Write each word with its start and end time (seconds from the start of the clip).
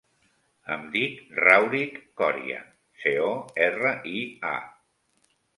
Em 0.75 0.85
dic 0.95 1.19
Rauric 1.41 1.99
Coria: 2.21 2.63
ce, 3.05 3.15
o, 3.29 3.31
erra, 3.67 3.95
i, 4.15 4.27
a. 4.57 4.59